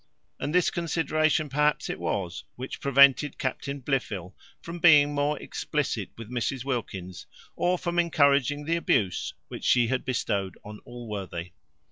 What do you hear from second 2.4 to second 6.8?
which prevented Captain Blifil from being more explicit with Mrs